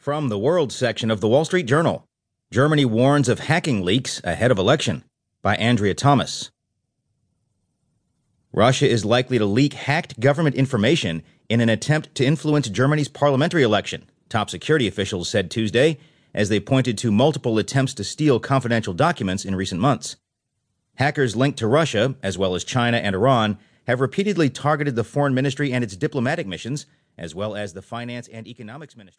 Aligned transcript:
From 0.00 0.30
the 0.30 0.38
World 0.38 0.72
section 0.72 1.10
of 1.10 1.20
the 1.20 1.28
Wall 1.28 1.44
Street 1.44 1.66
Journal 1.66 2.06
Germany 2.50 2.86
warns 2.86 3.28
of 3.28 3.40
hacking 3.40 3.84
leaks 3.84 4.18
ahead 4.24 4.50
of 4.50 4.56
election 4.56 5.04
by 5.42 5.56
Andrea 5.56 5.92
Thomas. 5.92 6.50
Russia 8.50 8.88
is 8.88 9.04
likely 9.04 9.36
to 9.36 9.44
leak 9.44 9.74
hacked 9.74 10.18
government 10.18 10.56
information 10.56 11.22
in 11.50 11.60
an 11.60 11.68
attempt 11.68 12.14
to 12.14 12.24
influence 12.24 12.70
Germany's 12.70 13.08
parliamentary 13.08 13.62
election, 13.62 14.08
top 14.30 14.48
security 14.48 14.88
officials 14.88 15.28
said 15.28 15.50
Tuesday, 15.50 15.98
as 16.32 16.48
they 16.48 16.60
pointed 16.60 16.96
to 16.96 17.12
multiple 17.12 17.58
attempts 17.58 17.92
to 17.92 18.02
steal 18.02 18.40
confidential 18.40 18.94
documents 18.94 19.44
in 19.44 19.54
recent 19.54 19.82
months. 19.82 20.16
Hackers 20.94 21.36
linked 21.36 21.58
to 21.58 21.66
Russia, 21.66 22.14
as 22.22 22.38
well 22.38 22.54
as 22.54 22.64
China 22.64 22.96
and 22.96 23.14
Iran, 23.14 23.58
have 23.86 24.00
repeatedly 24.00 24.48
targeted 24.48 24.96
the 24.96 25.04
foreign 25.04 25.34
ministry 25.34 25.74
and 25.74 25.84
its 25.84 25.94
diplomatic 25.94 26.46
missions, 26.46 26.86
as 27.18 27.34
well 27.34 27.54
as 27.54 27.74
the 27.74 27.82
finance 27.82 28.28
and 28.28 28.46
economics 28.46 28.96
ministry. 28.96 29.18